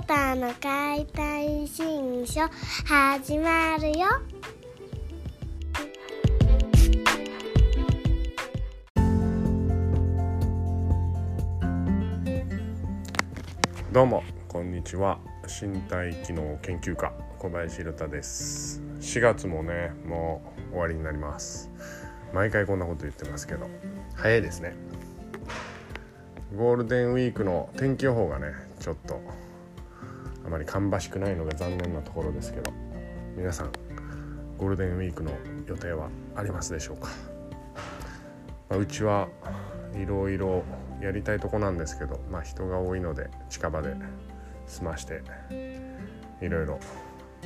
[0.00, 2.40] ータの解体新書
[2.86, 4.06] 始まるよ。
[13.92, 15.18] どうもこんにちは。
[15.46, 18.80] 身体機能研究家小林宏太です。
[19.00, 20.40] 4月もねも
[20.70, 21.70] う終わりになります。
[22.32, 23.68] 毎回こんなこと言ってますけど
[24.14, 24.74] 早いですね。
[26.56, 28.46] ゴールデンウィークの天気予報がね
[28.78, 29.20] ちょっと
[30.50, 32.72] まり芳しくないのが残念なところですけど
[33.36, 33.72] 皆さん
[34.58, 35.30] ゴールデンウィークの
[35.66, 37.08] 予定はありますでしょうか、
[38.68, 39.28] まあ、うちは
[39.94, 40.64] いろいろ
[41.00, 43.94] やりたいとこなんですけど、まあ、人が多いので近場で
[44.66, 45.22] 済まして
[46.42, 46.78] いろいろ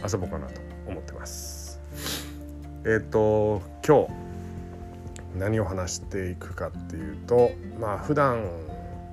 [0.02, 1.80] 遊ぼうかなと思ってます。
[2.84, 8.44] えっ、ー、と今日何を話していくかっていうとまあ普段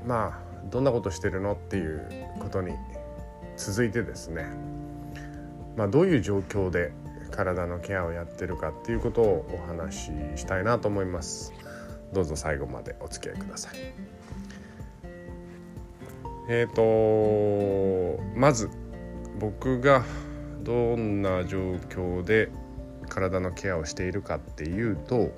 [0.05, 2.73] まあどんなことしてるのっていうことに
[3.57, 4.45] 続いてですね、
[5.75, 6.93] まあ、どういう状況で
[7.31, 11.53] 体のケアをやってるかっていうことをお話ししたいなと思います。
[12.13, 13.75] どうぞ最後までお付き合いください。
[16.49, 18.69] えっ、ー、とまず
[19.39, 20.03] 僕が
[20.63, 22.49] どんな状況で
[23.07, 25.31] 体のケアをしているかっていうと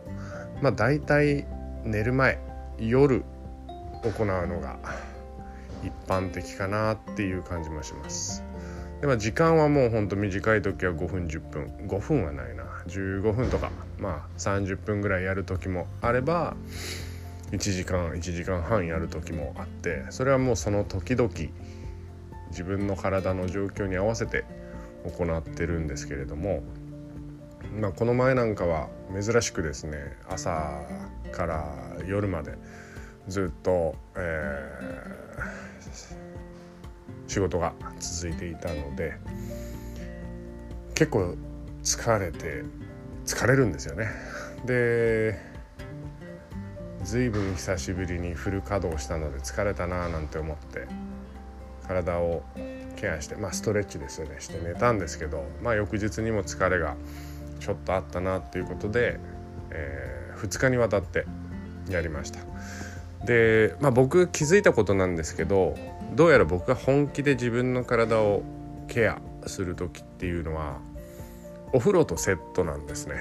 [0.62, 1.46] まあ大体
[1.84, 2.40] 寝る前
[2.80, 3.24] 夜
[4.04, 4.78] 行うのが
[5.84, 8.44] 一般的かなっていう感じもします。
[9.02, 11.88] でまあ、時間はもうほんと短い時は5分10分。
[11.88, 12.64] 5分はないな。
[12.88, 13.70] 15分とか。
[14.00, 16.56] まあ30分ぐらいやる時もあれば
[17.52, 21.30] 1時間1時間半やる時もあってそれはもうその時々
[22.50, 24.44] 自分の体の状況に合わせて
[25.06, 26.64] 行ってるんですけれども、
[27.80, 30.82] まあ、この前なんかは珍しくですね朝
[31.32, 32.56] から夜まで
[33.28, 35.63] ずっと、えー、
[37.28, 39.14] 仕事が続いていたので
[40.96, 41.36] 結構
[41.84, 42.64] 疲れて
[43.26, 44.10] 疲れるんですよね。
[44.66, 45.40] で
[47.04, 50.88] 随分久しぶりにフル稼働したので疲れたなーなんて思って
[51.86, 52.44] 体を
[52.96, 56.96] ケアしてまあストレッチですよねして寝たんですけどまあ翌日にも疲れが
[57.60, 59.20] ちょっとあったなっていうことで、
[59.72, 61.26] えー、2日にわたって
[61.90, 62.40] やりました。
[63.26, 65.76] で、まあ、僕気づいたことなんですけど
[66.16, 68.44] どうやら僕が本気で自分の体を
[68.88, 70.80] ケアする時っていうのは
[71.72, 73.16] お風呂とセットなんですね。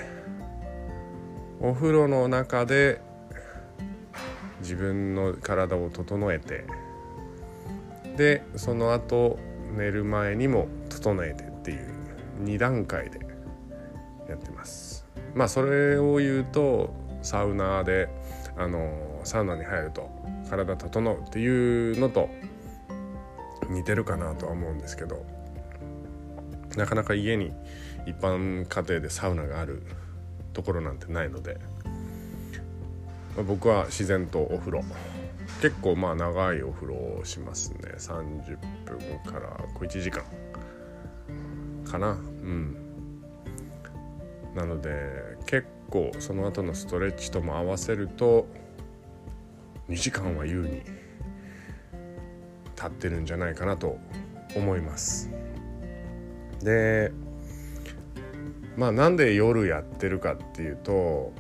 [1.61, 3.01] お風呂の中で
[4.61, 6.65] 自分の体を整えて
[8.17, 9.39] でその後
[9.77, 11.89] 寝る前にも整えてっていう
[12.43, 13.21] 2段階で
[14.29, 15.07] やってます。
[15.35, 16.93] まあそれを言うと
[17.23, 18.09] サウナで
[18.57, 20.11] あのサウナに入ると
[20.49, 22.29] 体整うっていうのと
[23.69, 25.25] 似てるかなとは思うんですけど
[26.77, 27.53] なかなか家に
[28.07, 29.83] 一般家庭でサウナがある
[30.53, 31.59] ところなんてないので、
[33.37, 34.85] まあ、僕は自然とお風呂。
[35.61, 37.79] 結構まあ長いお風呂をしますね。
[37.99, 40.25] 30分から小1時間
[41.85, 42.11] かな。
[42.11, 42.77] うん。
[44.55, 44.91] なので
[45.47, 48.47] 結構その後のストレッチとも合わせると
[49.89, 50.83] 2時間は優に
[52.77, 53.99] 経ってるんじゃないかなと
[54.57, 55.31] 思います。
[56.63, 57.13] で
[58.77, 61.33] まあなんで夜やってるかっていうと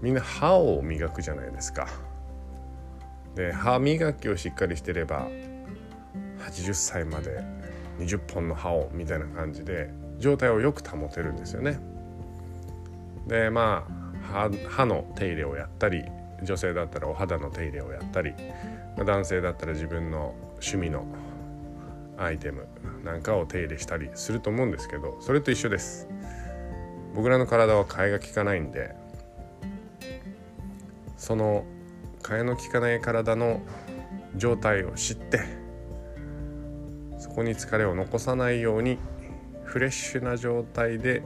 [0.00, 1.88] みんな歯を磨くじゃないですか。
[3.34, 5.28] で歯磨きをしっかりしてれば
[6.38, 7.42] 80歳まで
[7.98, 11.78] 20本の歯をみたいな感じで状態をよく保てるんですよね。
[13.26, 13.86] でま
[14.32, 16.04] あ歯の手入れをやったり
[16.42, 18.34] 女性だったらお肌の手入れをやったり
[18.96, 21.06] 男性だったら自分の趣味の
[22.18, 22.66] アイテム
[23.04, 26.08] なんかを手入れしたりすると思うんですけどそれと一緒です。
[27.14, 28.94] 僕らの体は替えが利かないんで
[31.16, 31.64] その
[32.22, 33.60] 替えの利かない体の
[34.36, 35.40] 状態を知って
[37.18, 38.98] そこに疲れを残さないように
[39.64, 41.22] フレッシュな状態で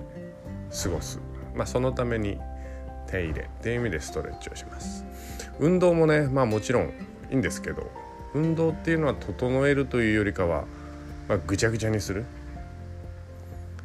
[0.82, 1.20] 過ごす、
[1.54, 2.38] まあ、そのために
[3.06, 3.42] 手入れ。
[3.42, 5.04] っていう意味でストレッチをします。
[5.58, 6.92] 運動もねまあもちろん
[7.30, 7.90] いいんですけど
[8.34, 10.66] 運動っていうのは整えるというよりかは、
[11.28, 12.24] まあ、ぐちゃぐちゃにする。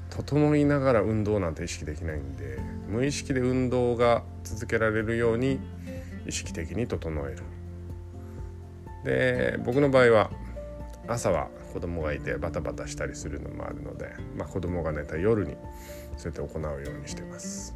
[0.09, 2.59] 整いながら運動なんて意識できないんで
[2.89, 5.57] 無意識で運動が続けられるように
[6.27, 7.44] 意識的に整える。
[9.06, 10.31] で僕の場合は
[11.07, 15.56] 朝は子供がいてバタバタしたりするのもあるので、まあ、子供が寝た夜に
[16.18, 17.75] そうやって行うようにしてます。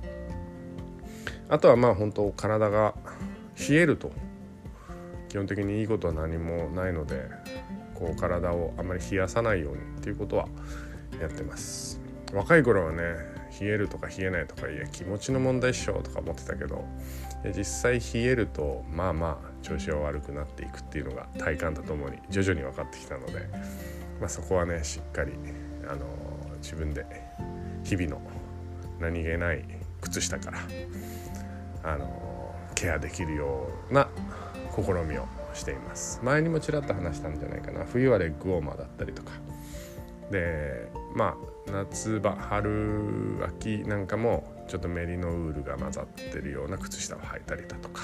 [1.49, 2.95] あとはまあ本当体が
[3.69, 4.11] 冷えると
[5.29, 7.29] 基本的にいいことは何もないので
[7.93, 10.47] こう体をあまり冷やさないようにっていうことは
[11.21, 11.99] やってます。
[12.33, 13.03] 若い頃はね
[13.59, 16.85] 冷えるとか冷えないとかいや気持ちの問題っしょとか思ってたけど
[17.55, 23.47] 実際冷えるとまあまあ調子が悪くなっていくっていうのが体感とともに徐々に分かってきたので、
[24.19, 25.33] まあ、そこはねしっかり
[25.87, 26.05] あの
[26.61, 27.05] 自分で
[27.83, 28.21] 日々の
[28.99, 29.63] 何気ない
[30.01, 30.59] 靴下から
[31.85, 34.09] あのケアできるような
[34.75, 36.19] 試みをしています。
[36.23, 37.85] 前にもちらっと話したんじゃないかな。
[37.85, 39.31] 冬はレッグウォーマーだったりとか。
[40.31, 41.37] でま
[41.67, 48.03] あ夏場春秋なんかもちょっとメリノウールが混ざってるような靴下を履いたりだとか。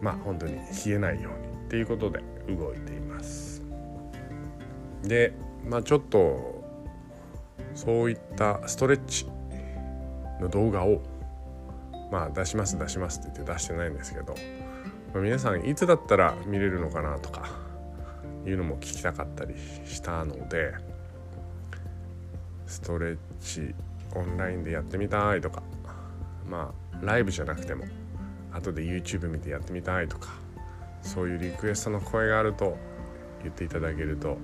[0.00, 3.62] まあ本当に冷えないようにっていうことで動いています。
[5.02, 5.32] で
[5.64, 6.64] まあちょっと
[7.74, 9.26] そういったストレッチ
[10.40, 11.00] の動画を
[12.10, 14.34] まあ出します出しますって言って出してないんですけど、
[15.12, 17.48] まあ、皆さんいつだったら見れるのかなとか
[18.46, 20.74] いうのも聞きたかったりしたので
[22.66, 23.74] ストレッチ
[24.14, 25.62] オンラインでやってみたいとか
[26.48, 27.84] まあライブじゃなくても
[28.52, 30.30] 後で YouTube 見てやってみたいとか
[31.02, 32.76] そういうリクエストの声があると
[33.42, 34.38] 言っていただけると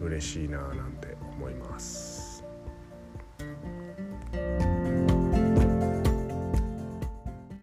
[0.00, 2.11] 嬉しいななんて思います。